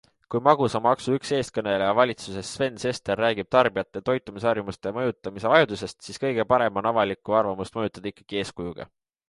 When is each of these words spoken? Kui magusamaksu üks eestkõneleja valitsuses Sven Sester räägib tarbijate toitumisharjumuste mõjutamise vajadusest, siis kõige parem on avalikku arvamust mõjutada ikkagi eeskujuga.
Kui 0.33 0.39
magusamaksu 0.45 1.11
üks 1.17 1.33
eestkõneleja 1.39 1.89
valitsuses 1.99 2.53
Sven 2.57 2.79
Sester 2.85 3.21
räägib 3.25 3.51
tarbijate 3.57 4.03
toitumisharjumuste 4.09 4.95
mõjutamise 4.97 5.53
vajadusest, 5.55 6.01
siis 6.09 6.21
kõige 6.27 6.49
parem 6.55 6.83
on 6.83 6.91
avalikku 6.95 7.41
arvamust 7.43 7.81
mõjutada 7.81 8.15
ikkagi 8.15 8.43
eeskujuga. 8.45 8.93